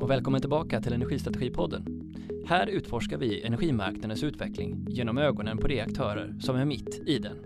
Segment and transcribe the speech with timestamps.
[0.00, 2.12] och välkommen tillbaka till Energistrategipodden.
[2.46, 7.36] Här utforskar vi energimarknadens utveckling genom ögonen på de aktörer som är mitt i den.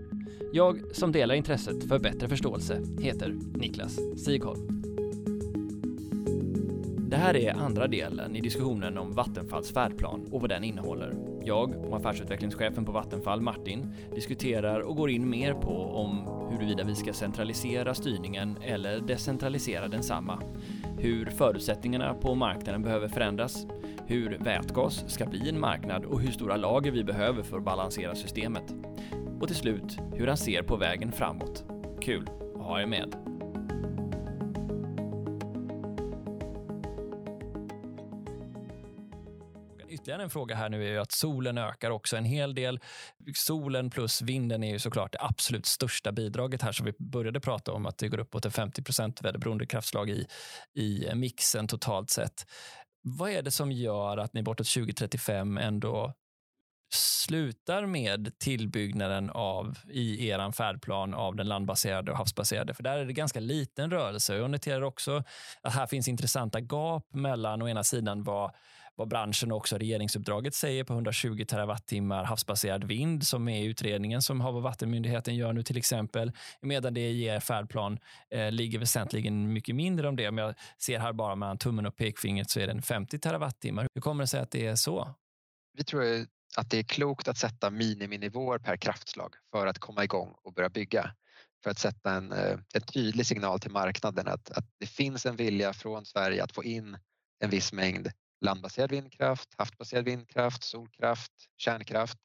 [0.53, 4.85] Jag som delar intresset för bättre förståelse heter Niklas Sigholm.
[7.11, 11.15] Det här är andra delen i diskussionen om Vattenfalls färdplan och vad den innehåller.
[11.45, 16.95] Jag och affärsutvecklingschefen på Vattenfall, Martin, diskuterar och går in mer på om huruvida vi
[16.95, 20.43] ska centralisera styrningen eller decentralisera densamma.
[21.05, 23.67] Hur förutsättningarna på marknaden behöver förändras,
[24.07, 28.15] hur vätgas ska bli en marknad och hur stora lager vi behöver för att balansera
[28.15, 28.75] systemet.
[29.41, 31.65] Och till slut hur han ser på vägen framåt.
[32.01, 33.34] Kul att ha er med!
[39.95, 42.81] Ytterligare en fråga här nu är ju att solen ökar också en hel del.
[43.35, 47.73] Solen plus vinden är ju såklart det absolut största bidraget här som vi började prata
[47.73, 50.27] om att det går uppåt en 50 procent väderberoende kraftslag i,
[50.75, 52.47] i mixen totalt sett.
[53.03, 56.15] Vad är det som gör att ni bortåt 2035 ändå
[56.95, 62.75] slutar med tillbyggnaden av i eran färdplan av den landbaserade och havsbaserade?
[62.75, 64.37] För där är det ganska liten rörelse.
[64.37, 65.23] Jag noterar också
[65.63, 68.51] att här finns intressanta gap mellan å ena sidan vad
[68.97, 74.41] vad branschen och också regeringsuppdraget säger på 120 terawattimmar havsbaserad vind som är utredningen som
[74.41, 76.33] Hav och vattenmyndigheten gör nu till exempel.
[76.61, 77.99] Medan det ger färdplan
[78.31, 80.29] eh, ligger väsentligen mycket mindre om det.
[80.29, 83.89] Om jag ser här bara mellan tummen och pekfingret så är den 50 terawattimmar.
[83.95, 85.15] Hur kommer det sig att det är så?
[85.77, 90.35] Vi tror att det är klokt att sätta miniminivåer per kraftslag för att komma igång
[90.43, 91.15] och börja bygga.
[91.63, 95.37] För att sätta en, eh, en tydlig signal till marknaden att, att det finns en
[95.37, 96.99] vilja från Sverige att få in
[97.41, 98.09] en viss mängd
[98.45, 102.19] landbaserad vindkraft, havsbaserad vindkraft, solkraft, kärnkraft.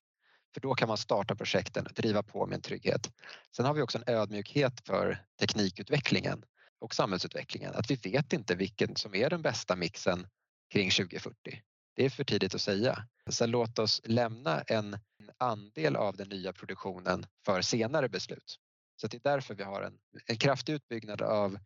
[0.53, 3.11] För då kan man starta projekten och driva på med en trygghet.
[3.55, 6.43] Sen har vi också en ödmjukhet för teknikutvecklingen
[6.79, 7.73] och samhällsutvecklingen.
[7.75, 10.27] Att vi vet inte vilken som är den bästa mixen
[10.69, 11.61] kring 2040.
[11.95, 13.07] Det är för tidigt att säga.
[13.29, 14.97] Så låt oss lämna en
[15.37, 18.59] andel av den nya produktionen för senare beslut.
[18.95, 21.59] Så det är därför vi har en, en kraftig utbyggnad av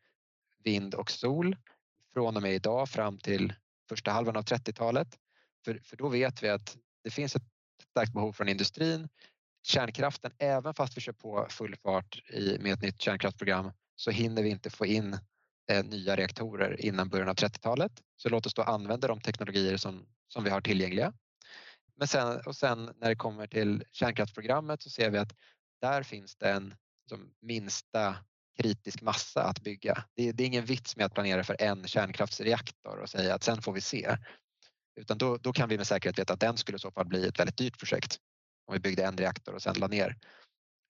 [0.64, 1.56] vind och sol
[2.14, 3.54] från och med idag fram till
[3.90, 5.08] första halvan av 30-talet.
[5.66, 7.44] För, för då vet vi att det finns ett
[7.90, 9.10] starkt behov från industrin.
[9.64, 14.44] Kärnkraften, även fast vi kör på full fart i, med ett nytt kärnkraftsprogram så hinner
[14.44, 15.18] vi inte få in
[15.72, 17.92] eh, nya reaktorer innan början av 30-talet.
[18.16, 21.14] Så låt oss då använda de teknologier som, som vi har tillgängliga.
[21.96, 25.34] Men sen, och sen när det kommer till kärnkraftsprogrammet så ser vi att
[25.82, 26.76] där finns det en
[27.10, 28.18] som minsta
[28.58, 30.04] kritisk massa att bygga.
[30.16, 33.44] Det är, det är, ingen vits med att planera för en kärnkraftsreaktor och säga att
[33.44, 34.18] sen får vi se.
[34.96, 37.28] Utan då, då kan vi med säkerhet veta att den skulle i så fall bli
[37.28, 38.20] ett väldigt dyrt projekt
[38.66, 40.18] om vi byggde en reaktor och sen la ner.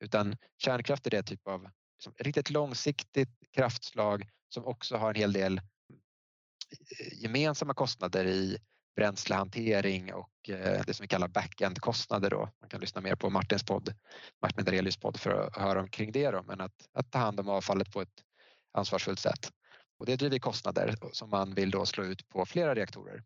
[0.04, 5.34] Utan kärnkraft är det typ av liksom, riktigt långsiktigt kraftslag som också har en hel
[5.34, 8.58] del eh, gemensamma kostnader i
[8.96, 12.30] bränslehantering och eh, det som vi kallar backend-kostnader.
[12.30, 12.50] Då.
[12.62, 13.94] Man kan lyssna mer på Martins podd,
[14.42, 16.32] Martin Darelius podd för att höra omkring det.
[16.32, 16.44] Då.
[16.44, 18.24] Men att, att ta hand om avfallet på ett
[18.72, 19.52] ansvarsfullt sätt.
[20.00, 23.24] Och det driver kostnader som man vill då slå ut på flera reaktorer.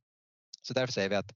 [0.62, 1.32] Så därför säger vi att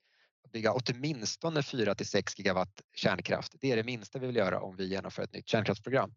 [0.52, 3.56] bygga åtminstone 4 till 6 gigawatt kärnkraft.
[3.60, 6.16] Det är det minsta vi vill göra om vi genomför ett nytt kärnkraftsprogram.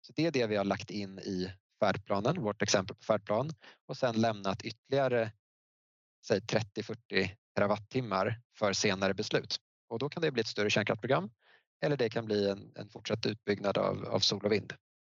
[0.00, 3.50] Så det är det vi har lagt in i färdplanen, vårt exempel på färdplan
[3.86, 5.32] och sen lämnat ytterligare
[6.30, 9.56] 30-40 terawattimmar för senare beslut.
[9.88, 11.30] Och då kan det bli ett större kärnkraftprogram
[11.82, 14.72] eller det kan bli en, en fortsatt utbyggnad av, av sol och vind.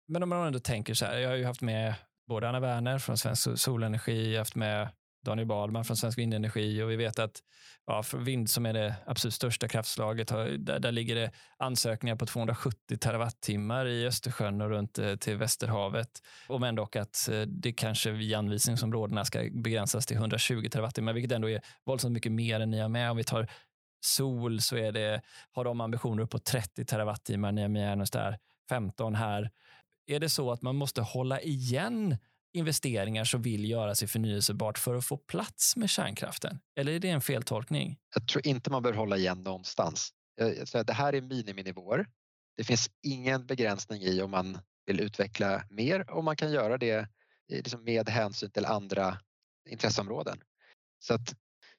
[0.07, 1.93] Men om man ändå tänker så här, jag har ju haft med
[2.27, 4.89] både Anna Werner från Svensk Solenergi, jag har haft med
[5.23, 7.39] Daniel Balman från Svensk Vindenergi och vi vet att
[7.87, 12.25] ja, för vind som är det absolut största kraftslaget, där, där ligger det ansökningar på
[12.25, 16.09] 270 terawattimmar i Östersjön och runt eh, till Västerhavet.
[16.47, 21.49] Om ändå att eh, det kanske vid anvisningsområdena ska begränsas till 120 terawattimmar, vilket ändå
[21.49, 23.11] är våldsamt mycket mer än ni har med.
[23.11, 23.47] Om vi tar
[24.05, 28.37] sol så är det, har de ambitioner uppåt på 30 terawattimmar, ni har med där
[28.69, 29.51] 15 här.
[30.07, 32.17] Är det så att man måste hålla igen
[32.53, 36.59] investeringar som vill göra sig förnyelsebart för att få plats med kärnkraften?
[36.75, 37.97] Eller är det en feltolkning?
[38.15, 40.09] Jag tror inte man bör hålla igen någonstans.
[40.85, 42.07] Det här är miniminivåer.
[42.57, 46.91] Det finns ingen begränsning i om man vill utveckla mer och man kan göra det
[46.91, 47.07] eh,
[47.47, 49.19] liksom med hänsyn till andra
[49.69, 50.41] intresseområden.
[50.99, 51.35] Så att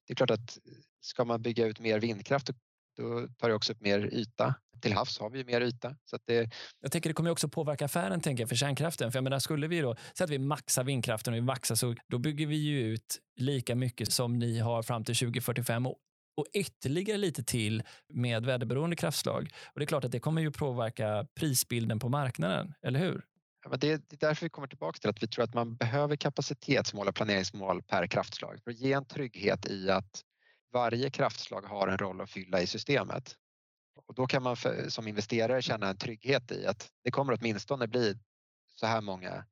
[0.06, 2.50] det är klart att eh, ska man bygga ut mer vindkraft
[2.96, 4.54] då tar det också upp mer yta.
[4.80, 5.96] Till havs har vi mer yta.
[6.04, 6.50] Så det...
[6.80, 9.12] Jag tänker det kommer också påverka affären tänker jag, för kärnkraften.
[9.12, 11.94] För jag menar, skulle vi då, säga att vi maxar vindkraften och vi maxar så
[12.08, 15.96] då bygger vi ju ut lika mycket som ni har fram till 2045 och,
[16.36, 17.82] och ytterligare lite till
[18.12, 19.50] med väderberoende kraftslag.
[19.64, 23.24] Och det är klart att det kommer ju påverka prisbilden på marknaden, eller hur?
[23.70, 27.08] Ja, det är därför vi kommer tillbaka till att vi tror att man behöver kapacitetsmål
[27.08, 30.22] och planeringsmål per kraftslag för att ge en trygghet i att
[30.74, 33.36] varje kraftslag har en roll att fylla i systemet.
[34.06, 37.88] Och då kan man för, som investerare känna en trygghet i att det kommer åtminstone
[37.88, 38.18] bli
[38.74, 39.44] så här många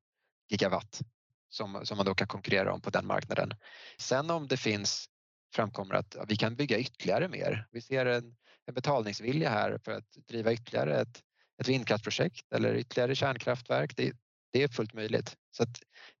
[0.49, 1.01] gigawatt
[1.49, 3.53] som, som man då kan konkurrera om på den marknaden.
[3.99, 5.09] Sen om det finns
[5.55, 7.67] framkommer att vi kan bygga ytterligare mer.
[7.71, 8.35] Vi ser en,
[8.65, 11.21] en betalningsvilja här för att driva ytterligare ett,
[11.61, 13.95] ett vindkraftprojekt eller ytterligare kärnkraftverk.
[13.95, 14.13] Det,
[14.51, 15.35] det är fullt möjligt.
[15.51, 15.65] Så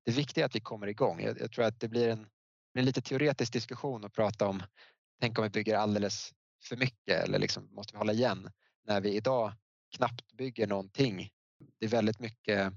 [0.05, 1.21] det viktiga är att vi kommer igång.
[1.21, 2.27] Jag, jag tror att det blir en,
[2.73, 4.63] en lite teoretisk diskussion att prata om
[5.23, 6.33] tänk om vi bygger alldeles
[6.63, 8.49] för mycket eller liksom måste vi hålla igen
[8.87, 9.53] när vi idag
[9.95, 11.29] knappt bygger någonting.
[11.79, 12.73] Det är väldigt mycket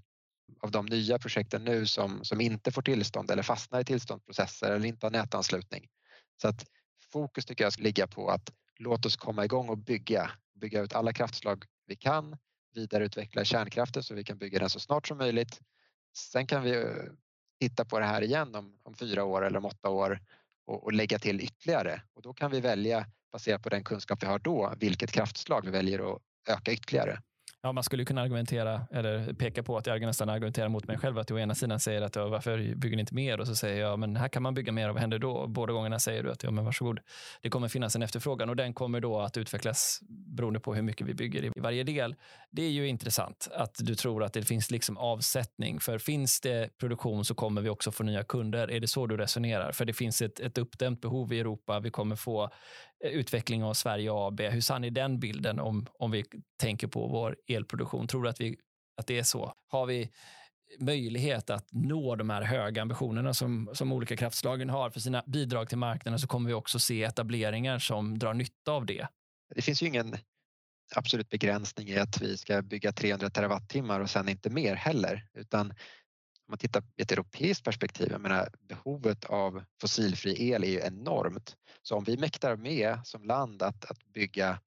[0.61, 4.87] av de nya projekten nu som, som inte får tillstånd eller fastnar i tillståndsprocesser eller
[4.87, 5.89] inte har nätanslutning.
[6.43, 6.65] Så att
[7.13, 10.93] fokus tycker jag ska ligga på att låt oss komma igång och bygga, bygga ut
[10.93, 12.37] alla kraftslag vi kan,
[12.75, 15.61] vidareutveckla kärnkraften så vi kan bygga den så snart som möjligt.
[16.17, 16.91] Sen kan vi eh,
[17.61, 20.21] titta på det här igen om, om fyra år eller om åtta år
[20.67, 24.27] och, och lägga till ytterligare och då kan vi välja baserat på den kunskap vi
[24.27, 27.21] har då vilket kraftslag vi väljer att öka ytterligare.
[27.67, 31.19] Ja, man skulle kunna argumentera, eller peka på att jag nästan argumenterar mot mig själv.
[31.19, 33.41] Att du å ena sidan säger att ja, varför bygger ni inte mer?
[33.41, 34.89] Och så säger jag, men här kan man bygga mer.
[34.89, 35.47] Och vad händer då?
[35.47, 37.01] båda gångerna säger du att ja, men varsågod.
[37.43, 41.07] Det kommer finnas en efterfrågan och den kommer då att utvecklas beroende på hur mycket
[41.07, 42.15] vi bygger i varje del.
[42.51, 45.81] Det är ju intressant att du tror att det finns liksom avsättning.
[45.81, 48.71] För finns det produktion så kommer vi också få nya kunder.
[48.71, 49.73] Är det så du resonerar?
[49.73, 51.81] För det finns ett, ett uppdämt behov i Europa.
[51.81, 52.51] Vi kommer få
[53.05, 54.41] Eh, utveckling av Sverige AB.
[54.41, 56.25] Hur sann är den bilden om, om vi
[56.61, 58.09] tänker på vår elproduktion?
[58.09, 58.57] Tror du att, vi,
[58.97, 59.53] att det är så?
[59.69, 60.11] Har vi
[60.79, 65.69] möjlighet att nå de här höga ambitionerna som, som olika kraftslagen har för sina bidrag
[65.69, 69.09] till marknaden så kommer vi också se etableringar som drar nytta av det.
[69.55, 70.17] Det finns ju ingen
[70.95, 75.75] absolut begränsning i att vi ska bygga 300 terawattimmar och sen inte mer heller utan
[76.47, 80.81] om man tittar i ett europeiskt perspektiv, jag menar, behovet av fossilfri el är ju
[80.81, 81.57] enormt.
[81.83, 84.61] Så om vi mäktar med som land att, att bygga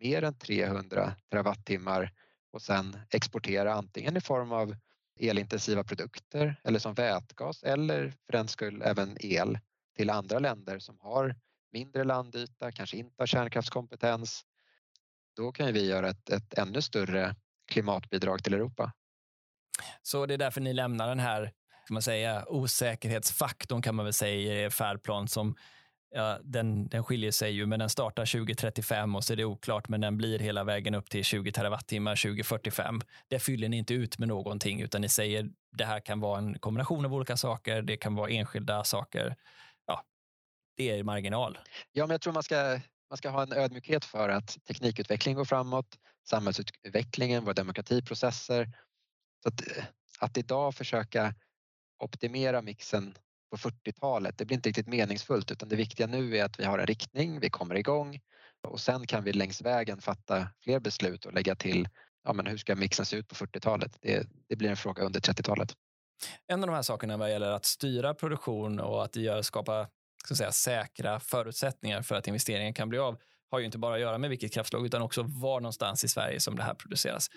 [0.00, 2.12] mer än 300 terawattimmar
[2.50, 4.76] och sen exportera antingen i form av
[5.20, 9.58] elintensiva produkter eller som vätgas eller för den skull även el
[9.96, 11.36] till andra länder som har
[11.72, 14.44] mindre landyta, kanske inte har kärnkraftskompetens.
[15.36, 18.92] Då kan vi göra ett, ett ännu större klimatbidrag till Europa.
[20.02, 21.52] Så det är därför ni lämnar den här
[21.86, 25.56] kan man säga, osäkerhetsfaktorn kan man väl säga i er färdplan som
[26.10, 29.88] ja, den, den skiljer sig ju, men den startar 2035 och så är det oklart,
[29.88, 33.00] men den blir hela vägen upp till 20 terawattimmar 2045.
[33.28, 36.58] Det fyller ni inte ut med någonting, utan ni säger det här kan vara en
[36.58, 37.82] kombination av olika saker.
[37.82, 39.36] Det kan vara enskilda saker.
[39.86, 40.04] Ja,
[40.76, 41.58] det är marginal.
[41.92, 42.80] Ja, men jag tror man ska,
[43.10, 45.98] man ska ha en ödmjukhet för att teknikutvecklingen går framåt,
[46.28, 48.68] samhällsutvecklingen, våra demokratiprocesser
[49.44, 49.84] så att, eh,
[50.18, 51.34] att idag försöka
[51.98, 53.14] optimera mixen
[53.50, 56.78] på 40-talet, det blir inte riktigt meningsfullt utan det viktiga nu är att vi har
[56.78, 58.20] en riktning, vi kommer igång
[58.68, 61.88] och sen kan vi längs vägen fatta fler beslut och lägga till
[62.24, 63.98] ja, men hur ska mixen se ut på 40-talet?
[64.00, 65.74] Det, det blir en fråga under 30-talet.
[66.46, 69.88] En av de här sakerna vad gäller att styra produktion och att göra, skapa
[70.24, 73.20] ska säga, säkra förutsättningar för att investeringen kan bli av
[73.50, 76.40] har ju inte bara att göra med vilket kraftslag utan också var någonstans i Sverige
[76.40, 77.30] som det här produceras.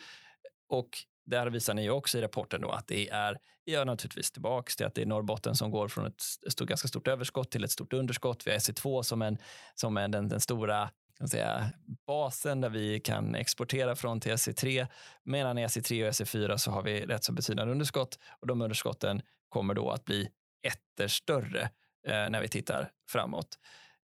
[0.70, 0.90] Och
[1.28, 4.96] där visar ni också i rapporten då att det är, ja naturligtvis tillbaks till att
[4.96, 8.48] det är Norrbotten som går från ett stort, ganska stort överskott till ett stort underskott.
[8.48, 9.38] Vi har SE2 som, en,
[9.76, 11.72] som är den, den stora kan säga,
[12.08, 14.88] basen där vi kan exportera från till SE3.
[15.24, 19.22] Medan i SE3 och SE4 så har vi rätt så betydande underskott och de underskotten
[19.50, 20.30] kommer då att bli
[20.68, 21.62] etter större
[22.08, 23.48] eh, när vi tittar framåt.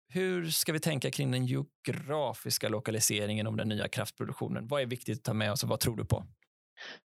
[0.08, 4.66] Hur ska vi tänka kring den geografiska lokaliseringen om den nya kraftproduktionen?
[4.66, 6.24] Vad är viktigt att ta med oss och vad tror du på?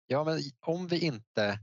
[0.07, 1.59] Ja, men om vi inte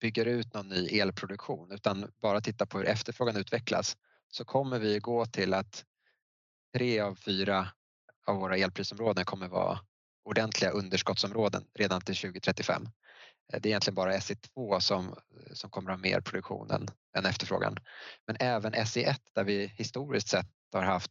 [0.00, 3.96] bygger ut någon ny elproduktion utan bara tittar på hur efterfrågan utvecklas
[4.28, 5.84] så kommer vi gå till att
[6.74, 7.68] tre av fyra
[8.26, 9.78] av våra elprisområden kommer vara
[10.24, 12.82] ordentliga underskottsområden redan till 2035.
[13.52, 15.16] Eh, det är egentligen bara SE2 som,
[15.52, 17.76] som kommer ha mer produktion än, än efterfrågan.
[18.26, 21.10] Men även SE1 där vi historiskt sett har haft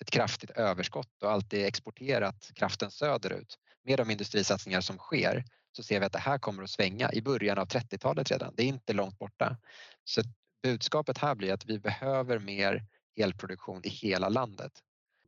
[0.00, 3.58] ett kraftigt överskott och alltid exporterat kraften söderut.
[3.84, 5.44] Med de industrisatsningar som sker
[5.76, 8.54] så ser vi att det här kommer att svänga i början av 30-talet redan.
[8.56, 9.56] Det är inte långt borta.
[10.04, 10.22] Så
[10.62, 12.84] budskapet här blir att vi behöver mer
[13.16, 14.72] elproduktion i hela landet.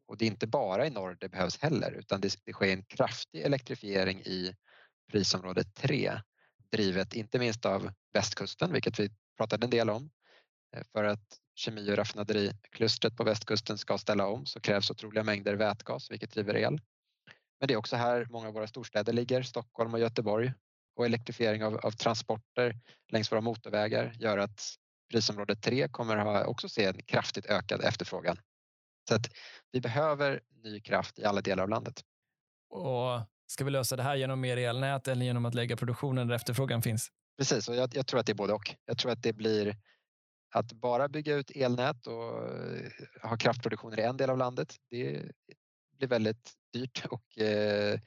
[0.06, 2.82] Och det är inte bara i norr det behövs heller utan det, det sker en
[2.82, 4.54] kraftig elektrifiering i
[5.12, 6.20] prisområde 3
[6.72, 10.10] drivet inte minst av västkusten, vilket vi pratade en del om.
[10.76, 15.54] Eh, för att kemi och raffinaderiklustret på västkusten ska ställa om så krävs otroliga mängder
[15.54, 16.80] vätgas, vilket driver el.
[17.60, 20.52] Men det är också här många av våra storstäder ligger, Stockholm och Göteborg.
[20.96, 22.74] och elektrifiering av, av transporter
[23.12, 24.60] längs våra motorvägar gör att
[25.10, 28.36] prisområde 3 kommer att också se en kraftigt ökad efterfrågan.
[29.08, 29.30] Så att
[29.72, 32.00] vi behöver ny kraft i alla delar av landet.
[32.70, 36.34] Och Ska vi lösa det här genom mer elnät eller genom att lägga produktionen där
[36.34, 37.08] efterfrågan finns?
[37.38, 38.74] Precis, och jag, jag tror att det är både och.
[38.84, 39.76] Jag tror att det blir
[40.54, 42.42] att bara bygga ut elnät och
[43.22, 45.32] ha kraftproduktion i en del av landet, det
[45.98, 48.00] blir väldigt dyrt och eh,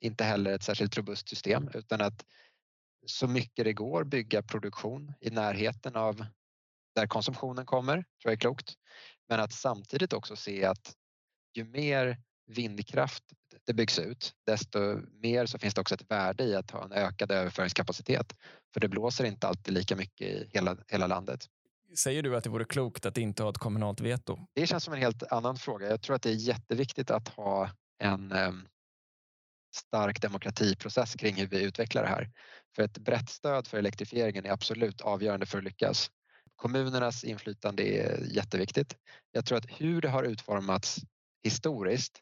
[0.00, 2.24] inte heller ett särskilt robust system utan att
[3.06, 6.26] så mycket det går bygga produktion i närheten av
[6.94, 8.74] där konsumtionen kommer, tror jag är klokt.
[9.28, 10.94] Men att samtidigt också se att
[11.54, 13.24] ju mer vindkraft
[13.64, 14.78] det byggs ut, desto
[15.12, 18.36] mer så finns det också ett värde i att ha en ökad överföringskapacitet.
[18.72, 21.46] För det blåser inte alltid lika mycket i hela, hela landet.
[21.96, 24.38] Säger du att det vore klokt att inte ha ett kommunalt veto?
[24.52, 25.88] Det känns som en helt annan fråga.
[25.88, 28.66] Jag tror att det är jätteviktigt att ha en ehm,
[29.74, 32.30] stark demokratiprocess kring hur vi utvecklar det här.
[32.76, 36.10] För ett brett stöd för elektrifieringen är absolut avgörande för att lyckas.
[36.56, 38.96] Kommunernas inflytande är jätteviktigt.
[39.32, 40.98] Jag tror att hur det har utformats
[41.42, 42.20] historiskt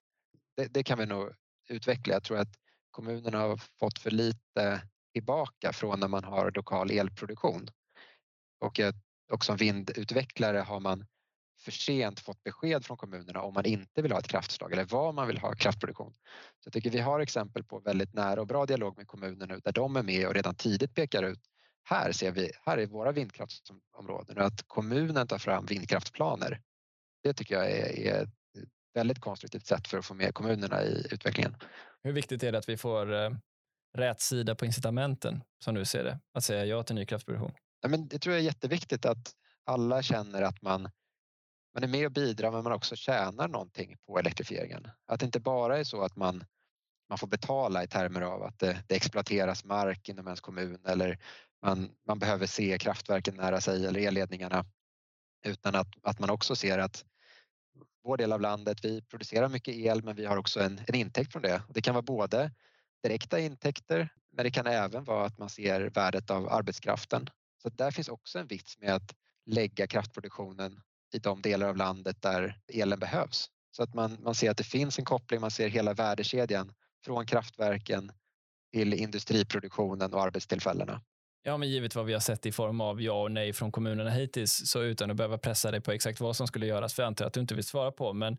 [0.56, 1.32] det, det, kan vi nog
[1.68, 2.12] utveckla.
[2.12, 2.54] Jag tror att
[2.90, 4.82] kommunerna har fått för lite
[5.12, 7.68] tillbaka från när man har lokal elproduktion.
[8.60, 8.80] Och
[9.32, 11.06] och som vindutvecklare har man
[11.61, 15.14] för sent fått besked från kommunerna om man inte vill ha ett kraftslag eller vad
[15.14, 16.14] man vill ha kraftproduktion.
[16.61, 19.73] Så jag tycker vi har exempel på väldigt nära och bra dialog med kommunerna där
[19.73, 21.40] de är med och redan tidigt pekar ut
[21.88, 26.61] här ser vi, här är våra vindkraftsområden och att kommunen tar fram vindkraftsplaner.
[27.23, 28.28] Det tycker jag är, är
[28.94, 31.56] väldigt konstruktivt sätt för att få med kommunerna i utvecklingen.
[32.02, 33.30] Hur viktigt är det att vi får eh,
[33.94, 37.52] rätt sida på incitamenten som du ser det, att säga ja till ny kraftproduktion?
[37.80, 40.90] Ja, men det tror jag är jätteviktigt att alla känner att man,
[41.75, 44.90] man är med och bidrar men man också tjänar någonting på elektrifieringen.
[45.06, 46.44] Att det inte bara är så att man,
[47.08, 51.18] man får betala i termer av att det, det exploateras mark inom ens kommun eller
[51.62, 54.64] man, man behöver se kraftverken nära sig eller elledningarna
[55.44, 57.04] utan att, att man också ser att
[58.04, 61.32] vår del av landet, vi producerar mycket el men vi har också en, en intäkt
[61.32, 61.62] från det.
[61.68, 62.50] Det kan vara både
[63.02, 67.28] direkta intäkter men det kan även vara att man ser värdet av arbetskraften.
[67.62, 69.15] Så där finns också en vits med att
[69.47, 70.81] lägga kraftproduktionen
[71.15, 73.50] i de delar av landet där elen behövs.
[73.71, 76.73] Så att man, man ser att det finns en koppling, man ser hela värdekedjan
[77.05, 78.12] från kraftverken
[78.73, 81.00] till industriproduktionen och arbetstillfällena.
[81.43, 84.11] Ja, men givet vad vi har sett i form av ja och nej från kommunerna
[84.11, 87.07] hittills, så utan att behöva pressa dig på exakt vad som skulle göras, för jag
[87.07, 88.37] antar att du inte vill svara på, men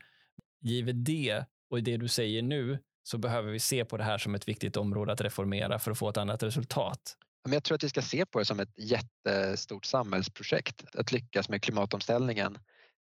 [0.61, 4.35] givet det och det du säger nu, så behöver vi se på det här som
[4.35, 7.17] ett viktigt område att reformera för att få ett annat resultat
[7.53, 11.61] jag tror att vi ska se på det som ett jättestort samhällsprojekt, att lyckas med
[11.61, 12.57] klimatomställningen.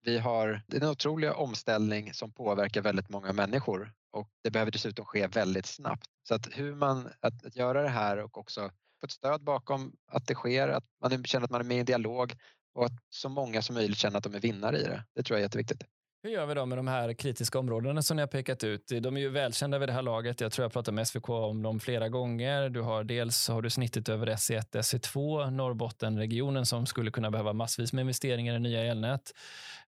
[0.05, 4.71] Vi har det är en otrolig omställning som påverkar väldigt många människor och det behöver
[4.71, 6.07] dessutom ske väldigt snabbt.
[6.27, 9.95] Så att hur man, att, att göra det här och också få ett stöd bakom
[10.07, 12.33] att det sker, att man känner att man är med i en dialog
[12.73, 15.03] och att så många som möjligt känner att de är vinnare i det.
[15.15, 15.83] Det tror jag är jätteviktigt.
[16.25, 18.87] Hur gör vi då med de här kritiska områdena som ni har pekat ut?
[19.01, 20.41] De är ju välkända vid det här laget.
[20.41, 22.69] Jag tror jag pratat med SVK om dem flera gånger.
[22.69, 27.93] Du har dels har du snittet över SE1, SE2, Norrbottenregionen som skulle kunna behöva massvis
[27.93, 29.31] med investeringar i nya elnät.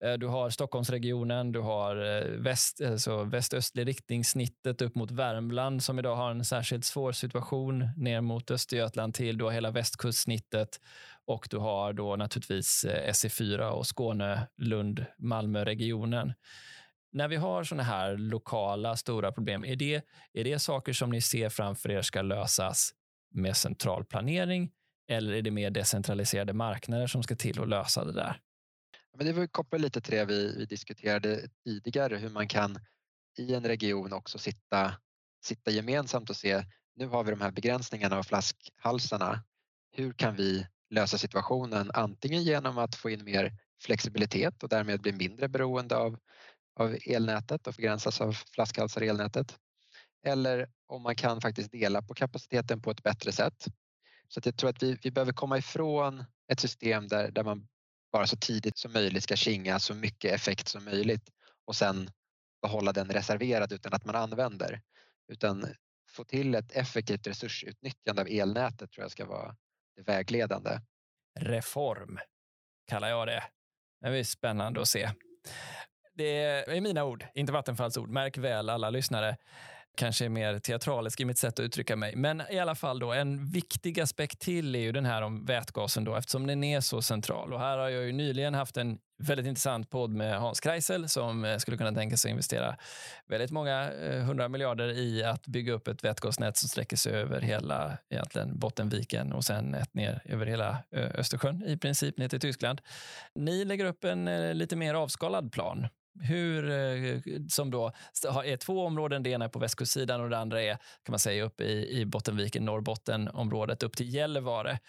[0.03, 5.83] Eh, du har Stockholmsregionen, du har eh, väst, alltså västöstlig riktning, snittet upp mot Värmland
[5.83, 9.38] som idag har en särskilt svår situation ner mot Östergötland till.
[9.38, 10.79] Du har hela västkustsnittet
[11.28, 16.34] och du har då naturligtvis eh, SE4 och Skåne, Lund, Malmö-regionen.
[17.12, 20.01] När vi har sådana här lokala stora problem, är det,
[20.34, 22.92] är det saker som ni ser framför er ska lösas
[23.34, 24.72] med central planering
[25.08, 28.42] eller är det mer decentraliserade marknader som ska till och lösa det där?
[29.18, 32.80] Men det var kopplat lite till det vi, vi diskuterade tidigare, hur man kan
[33.38, 34.94] i en region också sitta,
[35.44, 36.63] sitta gemensamt och se
[36.96, 39.44] nu har vi de här begränsningarna och flaskhalsarna.
[39.92, 45.12] Hur kan vi lösa situationen antingen genom att få in mer flexibilitet och därmed bli
[45.12, 46.17] mindre beroende av,
[46.79, 49.57] av elnätet och begränsas av flaskhalsar i elnätet.
[50.25, 53.65] Eller om man kan faktiskt dela på kapaciteten på ett bättre sätt.
[54.27, 57.67] Så att jag tror att vi, vi behöver komma ifrån ett system där, där man
[58.12, 61.29] bara så tidigt som möjligt ska kinga så mycket effekt som möjligt
[61.65, 62.12] och sen
[62.62, 64.81] behålla den reserverad utan att man använder.
[65.27, 65.65] Utan
[66.10, 69.55] få till ett effektivt resursutnyttjande av elnätet tror jag ska vara
[70.08, 70.79] vägledande.
[71.39, 72.20] Reform
[72.88, 73.43] kallar jag det.
[74.01, 75.10] Det är spännande att se.
[76.13, 78.10] Det är mina ord, inte Vattenfalls ord.
[78.10, 79.38] Märk väl alla lyssnare
[79.98, 82.15] kanske är mer teatralisk i mitt sätt att uttrycka mig.
[82.15, 86.03] Men i alla fall, då, en viktig aspekt till är ju den här om vätgasen
[86.03, 87.53] då, eftersom den är så central.
[87.53, 91.45] Och här har jag ju nyligen haft en väldigt intressant podd med Hans Kreisel som
[91.45, 92.75] eh, skulle kunna tänka sig att investera
[93.27, 97.41] väldigt många eh, hundra miljarder i att bygga upp ett vätgasnät som sträcker sig över
[97.41, 102.39] hela egentligen Bottenviken och sen ett ner över hela eh, Östersjön i princip ner till
[102.39, 102.81] Tyskland.
[103.36, 105.88] Ni lägger upp en lite mer avskalad plan
[106.20, 107.91] hur, eh, som då
[108.44, 109.24] är två områden.
[109.24, 112.06] Det ena är på västkustsidan och det andra är kan man säga uppe i, i
[112.06, 114.80] Bottenviken, Norrbottenområdet upp till Gällivare.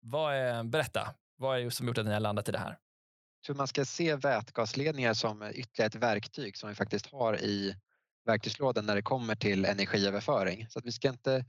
[0.00, 2.78] Vad är, berätta, vad är det som gjort att ni har landat i det här?
[3.40, 7.76] Jag tror man ska se vätgasledningar som ytterligare ett verktyg som vi faktiskt har i
[8.26, 10.66] verktygslådan när det kommer till energiöverföring.
[10.68, 11.44] Så att vi ska inte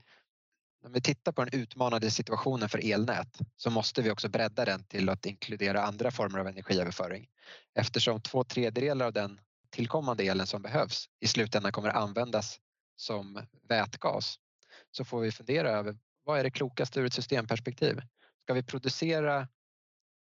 [0.84, 4.84] om vi tittar på den utmanande situationen för elnät så måste vi också bredda den
[4.84, 7.28] till att inkludera andra former av energiöverföring
[7.74, 12.60] eftersom två tredjedelar av den tillkommande elen som behövs i slutändan kommer att användas
[12.96, 14.38] som vätgas
[14.90, 18.00] så får vi fundera över vad är det klokaste ur ett systemperspektiv?
[18.42, 19.48] Ska vi producera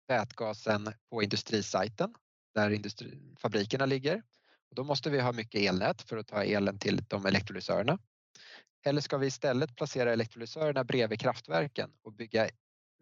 [0.08, 2.16] vätgasen på industrisajten
[2.56, 4.24] där industri, fabrikerna ligger?
[4.76, 8.00] då måste vi ha mycket elnät för att ta elen till de elektrolysörerna.
[8.86, 12.50] Eller ska vi istället placera elektrolysörerna bredvid kraftverken och bygga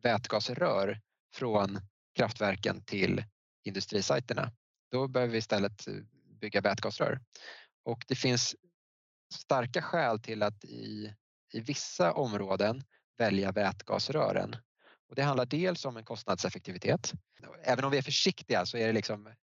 [0.01, 1.01] vätgasrör
[1.33, 1.79] från
[2.15, 3.23] kraftverken till
[3.63, 4.51] industrisajterna?
[4.91, 5.93] Då behöver vi istället eh,
[6.41, 7.19] bygga vätgasrör.
[7.83, 8.55] Och det finns
[9.33, 11.13] starka skäl till att i,
[11.53, 12.83] i vissa områden
[13.17, 14.55] välja vätgasrören.
[15.09, 17.13] Och det handlar dels om en kostnadseffektivitet.
[17.63, 19.33] Även om vi är försiktiga så är det liksom eh,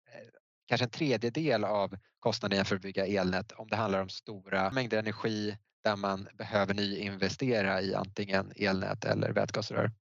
[0.66, 4.98] kanske en tredjedel av kostnaden för att bygga elnät om det handlar om stora mängder
[4.98, 9.92] energi där man behöver nyinvestera i antingen elnät eller vätgasrör.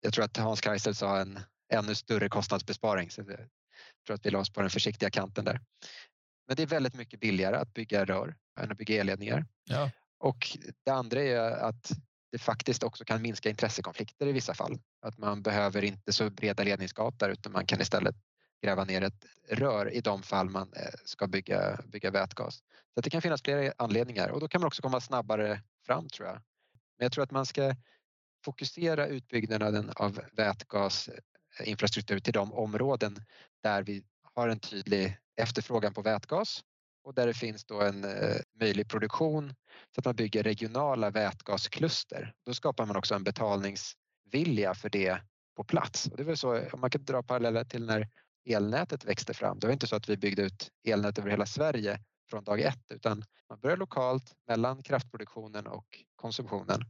[0.00, 1.40] Jag tror att Hans Kreisel sa en
[1.72, 3.38] ännu större kostnadsbesparing så jag
[4.06, 5.60] tror att vi la oss på den försiktiga kanten där.
[6.46, 9.46] Men det är väldigt mycket billigare att bygga rör än att bygga elledningar.
[9.64, 9.90] Ja.
[10.18, 11.92] Och det andra är att
[12.32, 14.78] det faktiskt också kan minska intressekonflikter i vissa fall.
[15.02, 18.16] Att man behöver inte så breda ledningsgap där utan man kan istället
[18.62, 22.56] gräva ner ett rör i de fall man eh, ska bygga, bygga vätgas.
[22.94, 26.28] Så det kan finnas flera anledningar och då kan man också komma snabbare fram tror
[26.28, 26.34] jag.
[26.98, 27.74] Men jag tror att man ska
[28.44, 33.16] fokusera utbyggnaden av vätgasinfrastruktur eh, till de områden
[33.62, 34.04] där vi
[34.34, 36.64] har en tydlig efterfrågan på vätgas
[37.04, 39.54] och där det finns då en eh, möjlig produktion
[39.94, 42.32] så att man bygger regionala vätgaskluster.
[42.46, 45.20] Då skapar man också en betalningsvilja för det
[45.56, 46.06] på plats.
[46.06, 48.08] Och det var så, om man kan dra paralleller till när
[48.46, 49.58] elnätet växte fram.
[49.58, 52.92] Det var inte så att vi byggde ut elnät över hela Sverige från dag ett
[52.92, 56.80] utan man börjar lokalt mellan kraftproduktionen och konsumtionen.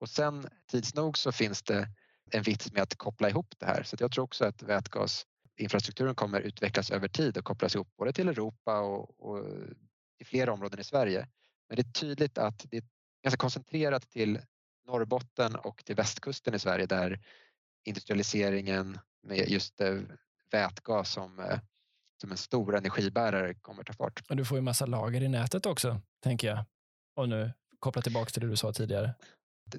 [0.00, 1.88] Och sen tids nog så finns det
[2.30, 6.40] en vits med att koppla ihop det här så jag tror också att vätgasinfrastrukturen kommer
[6.40, 9.44] utvecklas över tid och kopplas ihop både till Europa och, och
[10.18, 11.28] i flera områden i Sverige.
[11.68, 12.82] Men det är tydligt att det är
[13.22, 14.40] ganska koncentrerat till
[14.86, 17.20] Norrbotten och till västkusten i Sverige där
[17.84, 20.00] industrialiseringen med just eh,
[20.50, 21.58] vätgas som, eh,
[22.20, 24.22] som en stor energibärare kommer ta fart.
[24.30, 26.64] Och du får ju massa lager i nätet också, tänker jag.
[27.16, 29.14] Och nu koppla tillbaka till det du sa tidigare.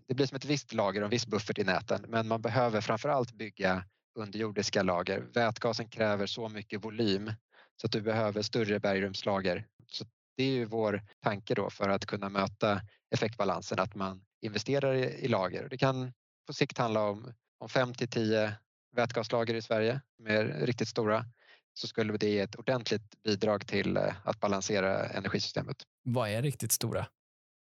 [0.08, 2.82] Det blir som ett visst lager och en viss buffert i näten, men man behöver
[2.82, 3.84] framför allt bygga
[4.16, 5.20] underjordiska lager.
[5.20, 7.34] Vätgasen kräver så mycket volym
[7.82, 9.68] så att du behöver större bergrumslager.
[9.88, 10.06] Så
[10.38, 12.82] det är ju vår tanke då för att kunna möta
[13.12, 15.70] effektbalansen, att man investerar i, lager.
[15.70, 16.14] Det kan
[16.48, 18.54] på sikt handla om, om 5 till 10
[18.92, 21.26] vätgaslager i Sverige är riktigt stora
[21.74, 25.78] så skulle det ge ett ordentligt bidrag till eh, att balansera energisystemet.
[26.04, 27.08] Vad är riktigt stora?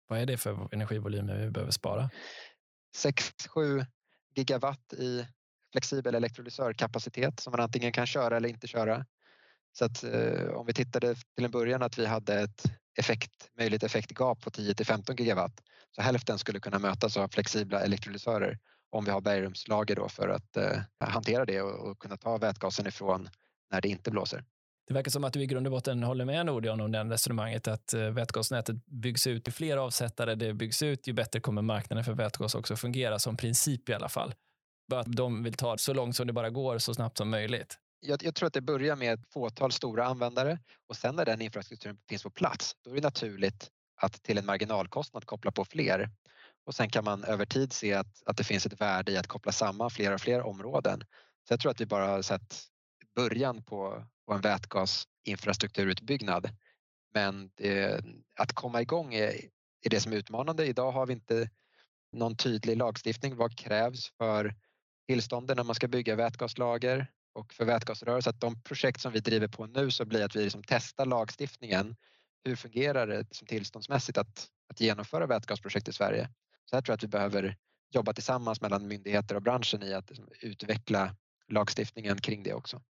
[0.06, 2.10] Vad är det för energivolymer vi behöver spara?
[2.96, 3.86] 6-7
[4.34, 5.26] gigawatt i
[5.72, 9.06] flexibel elektrolysörkapacitet som man antingen kan köra eller inte köra.
[9.72, 12.62] Så att eh, om vi tittade till en början att vi hade ett
[12.98, 17.80] effekt, möjligt effektgap på 10 till 15 gigawatt så hälften skulle kunna mötas av flexibla
[17.80, 18.58] elektrolysörer
[18.92, 22.86] om vi har bergrumslager då för att eh, hantera det och, och, kunna ta vätgasen
[22.86, 23.28] ifrån
[23.70, 24.44] när det inte blåser.
[24.86, 27.68] Det verkar som att du i grund och botten håller med Nordion om det resonemanget
[27.68, 29.48] att eh, vätgasnätet byggs ut.
[29.48, 33.36] Ju fler avsättare det byggs ut, ju bättre kommer marknaden för vätgas också fungera, som
[33.36, 34.34] princip i alla fall.
[34.88, 37.78] Bara att de vill ta så långt som det bara går, så snabbt som möjligt.
[38.00, 41.42] Jag, jag, tror att det börjar med ett fåtal stora användare och sen när den
[41.42, 46.10] infrastrukturen finns på plats, då är det naturligt att till en marginalkostnad koppla på fler.
[46.64, 49.26] Och sen kan man över tid se att, att det finns ett värde i att
[49.26, 51.00] koppla samman fler och fler områden.
[51.48, 52.62] Så jag tror att vi bara har sett
[53.14, 56.50] början på, på en vätgasinfrastrukturutbyggnad.
[57.14, 58.04] Men det,
[58.38, 59.32] att komma igång är,
[59.82, 60.66] är det som är utmanande.
[60.66, 61.50] Idag har vi inte
[62.12, 63.36] någon tydlig lagstiftning.
[63.36, 64.54] Vad krävs för
[65.06, 68.20] tillstånden när man ska bygga vätgaslager och för vätgasrör.
[68.20, 71.06] Så att de projekt som vi driver på nu så blir att vi liksom testar
[71.06, 71.96] lagstiftningen
[72.44, 76.28] hur fungerar det som tillståndsmässigt att, att genomföra vätgasprojekt i Sverige?
[76.72, 77.56] Så här tror jag att vi behöver
[77.94, 81.16] jobba tillsammans mellan myndigheter och branschen i att liksom, utveckla
[81.48, 82.82] lagstiftningen kring det också.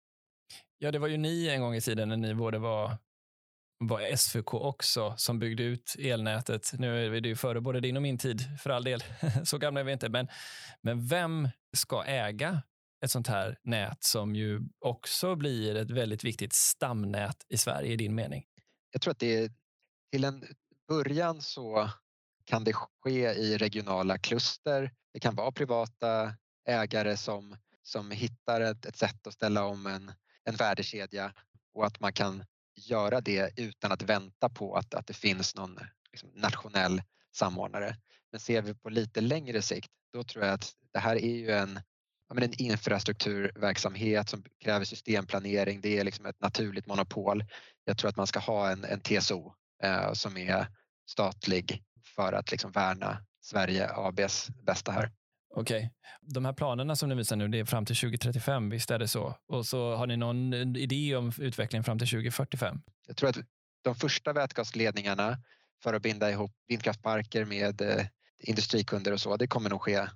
[0.78, 2.98] Ja, det var ju ni en gång i tiden när ni både var,
[3.80, 6.72] var SVK också som byggde ut elnätet.
[6.78, 9.04] Nu är det ju före både din och min tid, för all del.
[9.44, 10.10] Så gamla är vi inte.
[10.10, 10.28] Men,
[10.82, 12.62] men vem ska äga
[13.06, 17.96] ett sånt här nät som ju också blir ett väldigt viktigt stamnät i Sverige i
[17.96, 18.46] din mening?
[18.91, 19.52] Jag tror att det är,
[20.12, 20.46] till en
[20.88, 21.89] början så
[22.52, 24.92] kan det ske i regionala kluster.
[25.14, 26.34] Det kan vara privata
[26.68, 30.12] ägare som, som hittar ett, ett sätt att ställa om en,
[30.44, 31.34] en värdekedja
[31.74, 32.44] och att man kan
[32.76, 35.80] göra det utan att vänta på att, att det finns någon
[36.12, 37.02] liksom, nationell
[37.36, 37.96] samordnare.
[38.32, 41.52] Men ser vi på lite längre sikt, då tror jag att det här är ju
[41.52, 41.80] en,
[42.30, 45.82] en infrastrukturverksamhet som kräver systemplanering.
[45.82, 47.44] Det är liksom ett naturligt monopol.
[47.86, 50.68] Jag tror att man ska ha en, en TSO eh, som är
[51.10, 51.84] statlig
[52.22, 55.12] för att liksom värna Sverige ABs bästa här.
[55.56, 55.78] Okej.
[55.78, 55.90] Okay.
[56.22, 59.08] De här planerna som ni visar nu, det är fram till 2035, visst är det
[59.08, 59.36] så?
[59.48, 62.82] Och så har ni någon idé om utvecklingen fram till 2045?
[63.08, 63.38] Jag tror att
[63.82, 65.38] de första vätgasledningarna
[65.84, 68.06] för att binda ihop vindkraftparker med eh,
[68.40, 70.08] industrikunder och så, det kommer nog ske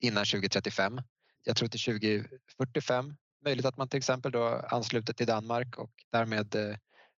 [0.00, 1.00] innan 2035.
[1.44, 6.54] Jag tror till 2045, möjligt att man till exempel då ansluter till Danmark och därmed
[6.54, 6.76] eh,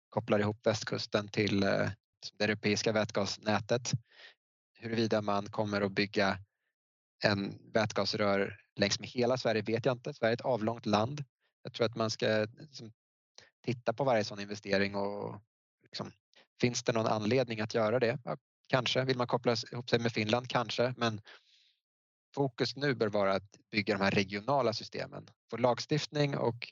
[0.09, 1.89] kopplar ihop västkusten till eh,
[2.37, 3.91] det europeiska vätgasnätet.
[4.81, 6.39] Huruvida man kommer att bygga
[7.23, 10.13] en vätgasrör längs med hela Sverige vet jag inte.
[10.13, 11.23] Sverige är ett avlångt land.
[11.63, 12.91] Jag tror att man ska liksom,
[13.65, 15.41] titta på varje sån investering och
[15.83, 16.11] liksom,
[16.61, 18.19] finns det någon anledning att göra det?
[18.23, 19.05] Ja, kanske.
[19.05, 20.49] Vill man koppla ihop sig med Finland?
[20.49, 20.93] Kanske.
[20.97, 21.21] Men
[22.35, 25.27] fokus nu bör vara att bygga de här regionala systemen.
[25.49, 26.71] Få lagstiftning och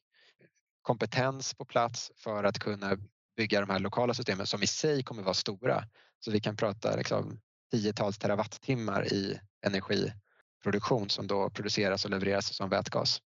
[0.81, 2.97] kompetens på plats för att kunna
[3.35, 5.83] bygga de här lokala systemen som i sig kommer vara stora.
[6.19, 7.39] Så vi kan prata liksom
[7.71, 13.21] tiotals terawattimmar i energiproduktion som då produceras och levereras som vätgas.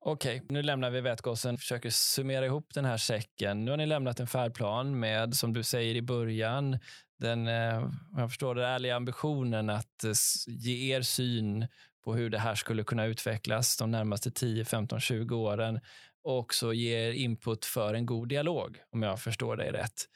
[0.00, 3.64] Okej, nu lämnar vi vätgasen, och försöker summera ihop den här säcken.
[3.64, 6.78] Nu har ni lämnat en färdplan med, som du säger i början,
[7.18, 10.12] den, eh, jag förstår den ärliga ambitionen att eh,
[10.46, 11.66] ge er syn
[12.04, 15.80] på hur det här skulle kunna utvecklas de närmaste 10, 15, 20 åren
[16.22, 20.08] och också ge input för en god dialog, om jag förstår dig rätt.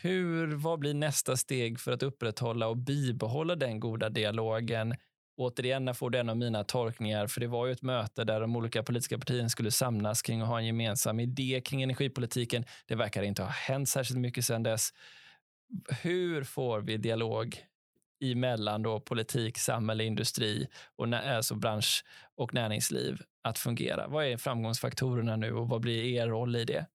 [0.00, 4.94] Hur, vad blir nästa steg för att upprätthålla och bibehålla den goda dialogen?
[5.36, 8.40] Återigen, när får du en av mina tolkningar, för det var ju ett möte där
[8.40, 12.64] de olika politiska partierna skulle samlas kring att ha en gemensam idé kring energipolitiken.
[12.86, 14.90] Det verkar inte ha hänt särskilt mycket sedan dess.
[16.02, 17.56] Hur får vi dialog
[18.24, 22.04] emellan då politik, samhälle, industri och alltså bransch
[22.36, 24.08] och näringsliv att fungera?
[24.08, 26.86] Vad är framgångsfaktorerna nu och vad blir er roll i det?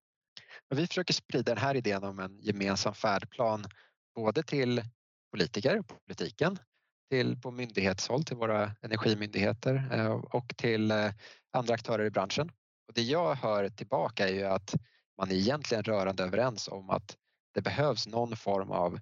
[0.75, 3.65] Vi försöker sprida den här idén om en gemensam färdplan
[4.15, 4.81] både till
[5.31, 6.59] politiker och politiken,
[7.09, 11.11] till på myndighetshåll, till våra energimyndigheter eh, och till eh,
[11.51, 12.51] andra aktörer i branschen.
[12.87, 14.75] Och det jag hör tillbaka är ju att
[15.17, 17.17] man är egentligen rörande överens om att
[17.53, 18.99] det behövs någon form av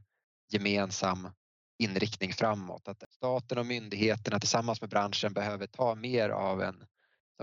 [0.52, 1.30] gemensam
[1.80, 2.88] inriktning framåt.
[2.88, 6.86] Att staten och myndigheterna tillsammans med branschen behöver ta mer av en,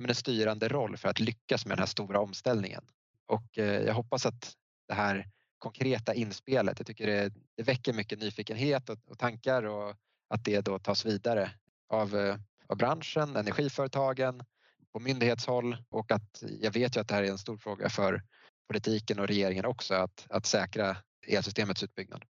[0.01, 2.85] en styrande roll för att lyckas med den här stora omställningen.
[3.27, 4.53] Och eh, jag hoppas att
[4.89, 9.95] det här konkreta inspelet, jag tycker det, det väcker mycket nyfikenhet och, och, tankar och
[10.29, 11.51] att det då tas vidare
[11.89, 12.37] av, eh,
[12.67, 14.45] av branschen, energiföretagen,
[14.93, 18.23] på myndighetshåll och att jag vet ju att det här är en stor fråga för
[18.69, 22.25] politiken och regeringen också att, att säkra elsystemets utbyggnad.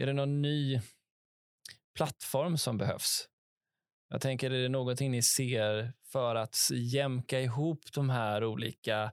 [0.00, 0.80] Är det någon ny
[1.96, 3.28] plattform som behövs?
[4.08, 9.10] Jag tänker, är det någonting ni ser för att jämka ihop de här olika eh,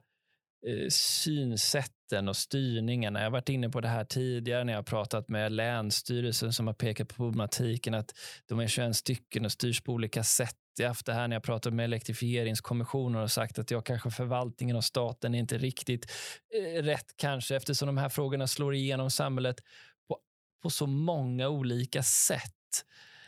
[0.66, 3.18] Eh, synsätten och styrningarna?
[3.18, 6.74] Jag har varit inne på det här tidigare när jag pratat med Länsstyrelsen som har
[6.74, 8.14] pekat på problematiken att
[8.48, 10.56] de är 21 stycken och styrs på olika sätt.
[10.78, 14.10] Jag har haft det här när jag pratat med elektrifieringskommissionen och sagt att jag kanske
[14.10, 16.10] förvaltningen och staten är inte riktigt
[16.54, 19.60] eh, rätt kanske eftersom de här frågorna slår igenom samhället
[20.08, 20.18] på,
[20.62, 22.84] på så många olika sätt.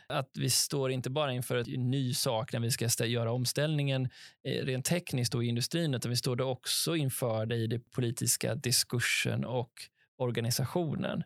[0.09, 4.09] Att vi står inte bara inför en ny sak när vi ska göra omställningen
[4.43, 8.55] eh, rent tekniskt och i industrin, utan vi står också inför det i den politiska
[8.55, 9.71] diskursen och
[10.17, 11.23] organisationen.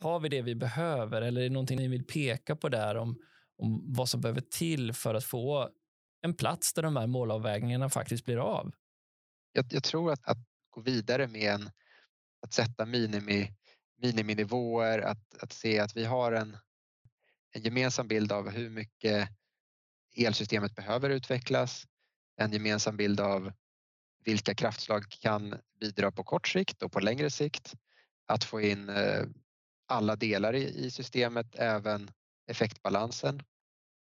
[0.00, 3.18] Har vi det vi behöver eller är det någonting ni vill peka på där om,
[3.58, 5.70] om vad som behöver till för att få
[6.22, 8.72] en plats där de här målavvägningarna faktiskt blir av?
[9.52, 10.38] Jag, jag tror att, att
[10.70, 11.70] gå vidare med en,
[12.42, 13.52] att sätta minimi,
[14.02, 16.56] miniminivåer, att, att se att vi har en,
[17.52, 19.28] en gemensam bild av hur mycket
[20.16, 21.86] elsystemet behöver utvecklas,
[22.36, 23.52] en gemensam bild av
[24.24, 27.74] vilka kraftslag kan bidra på kort sikt och på längre sikt.
[28.26, 29.24] att få in eh,
[29.86, 32.10] alla delar i systemet, även
[32.46, 33.42] effektbalansen.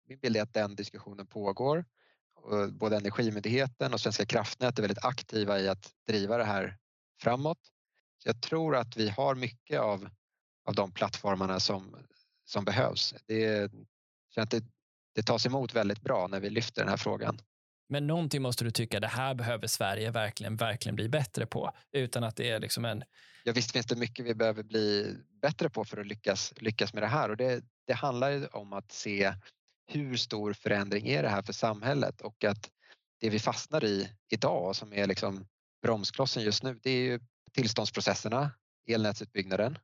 [0.09, 1.85] Min bild är att den diskussionen pågår.
[2.71, 6.79] Både Energimyndigheten och Svenska kraftnät är väldigt aktiva i att driva det här
[7.21, 7.59] framåt.
[8.19, 10.09] Så jag tror att vi har mycket av,
[10.65, 11.97] av de plattformarna som,
[12.47, 13.15] som behövs.
[13.27, 13.73] Det,
[14.51, 14.65] det,
[15.15, 17.39] det tas emot väldigt bra när vi lyfter den här frågan.
[17.89, 21.73] Men någonting måste du tycka, det här behöver Sverige verkligen, verkligen bli bättre på.
[21.93, 23.05] Utan att det är liksom en...
[23.45, 27.03] Ja, visst finns det mycket vi behöver bli bättre på för att lyckas, lyckas med
[27.03, 27.31] det här.
[27.31, 29.35] Och det, det handlar ju om att se
[29.87, 32.71] hur stor förändring är det här för samhället och att
[33.21, 35.47] det vi fastnar i idag som är liksom
[35.83, 37.21] bromsklossen just nu, det är ju
[37.53, 38.51] tillståndsprocesserna,
[38.87, 39.79] elnätsutbyggnaden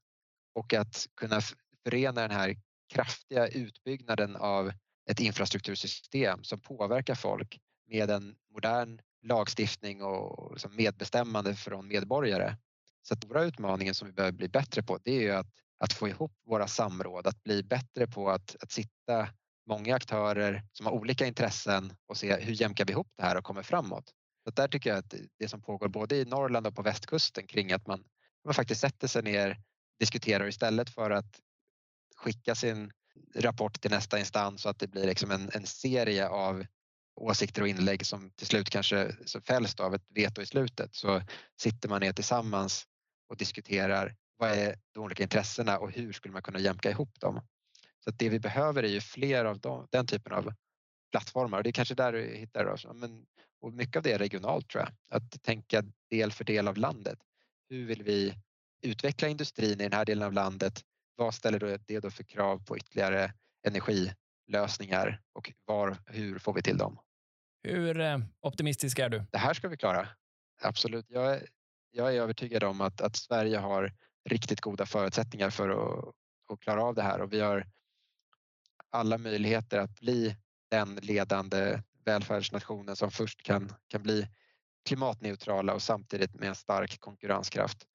[0.54, 1.40] och att kunna
[1.84, 2.56] förena den här
[2.92, 4.72] kraftiga utbyggnaden av
[5.10, 12.56] ett infrastruktursystem som påverkar folk med en modern lagstiftning och liksom medbestämmande från medborgare.
[13.02, 15.46] Så stora utmaningen som vi behöver bli bättre på det är ju att,
[15.78, 19.28] att få ihop våra samråd, att bli bättre på att, att sitta
[19.66, 23.44] många aktörer som har olika intressen och se hur jämkar vi ihop det här och
[23.44, 24.12] kommer framåt.
[24.44, 27.72] Så där tycker jag att det som pågår både i Norrland och på västkusten kring
[27.72, 28.04] att man,
[28.44, 29.60] man faktiskt sätter sig ner,
[30.00, 31.40] diskuterar istället för att
[32.22, 32.92] skicka sin
[33.34, 36.66] rapport till nästa instans så att det blir liksom en, en serie av
[37.20, 41.22] åsikter och inlägg som till slut kanske fälls av ett veto i slutet så
[41.60, 42.86] sitter man ner tillsammans
[43.28, 47.40] och diskuterar vad är de olika intressena och hur skulle man kunna jämka ihop dem.
[48.04, 50.52] Så det vi behöver är ju fler av dem, den typen av
[51.10, 52.86] plattformar och det är kanske där du hittar oss.
[52.94, 53.26] Men,
[53.60, 57.18] och mycket av det är regionalt tror jag, att tänka del för del av landet.
[57.68, 58.34] Hur vill vi
[58.82, 60.84] utveckla industrin i den här delen av landet?
[61.22, 63.32] Vad ställer det då för krav på ytterligare
[63.66, 66.98] energilösningar och var, hur får vi till dem?
[67.62, 69.24] Hur eh, optimistisk är du?
[69.32, 70.08] Det här ska vi klara.
[70.62, 71.06] Absolut.
[71.08, 71.46] Jag är,
[71.90, 73.92] jag är övertygad om att, att Sverige har
[74.24, 76.14] riktigt goda förutsättningar för att,
[76.52, 77.66] att klara av det här och vi har
[78.90, 80.36] alla möjligheter att bli
[80.70, 84.28] den ledande välfärdsnationen som först kan, kan bli
[84.88, 87.86] klimatneutrala och samtidigt med en stark konkurrenskraft.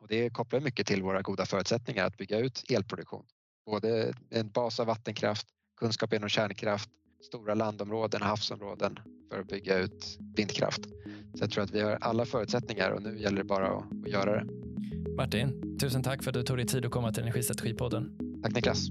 [0.00, 3.24] Och det kopplar mycket till våra goda förutsättningar att bygga ut elproduktion.
[3.66, 6.90] Både en bas av vattenkraft, kunskap inom kärnkraft,
[7.22, 8.98] stora landområden och havsområden
[9.30, 10.84] för att bygga ut vindkraft.
[11.34, 14.08] Så jag tror att vi har alla förutsättningar och nu gäller det bara att, att
[14.08, 14.46] göra det.
[15.16, 18.18] Martin, tusen tack för att du tog dig tid att komma till Energistrategipodden.
[18.42, 18.88] Tack Niklas.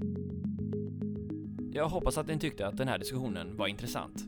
[1.72, 4.24] Jag hoppas att ni tyckte att den här diskussionen var intressant.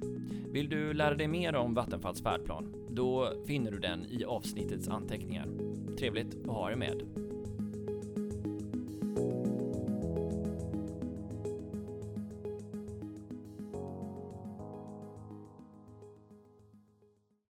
[0.53, 2.86] Vill du lära dig mer om Vattenfalls färdplan?
[2.97, 5.49] Då finner du den i avsnittets anteckningar.
[5.99, 7.26] Trevligt att ha er med.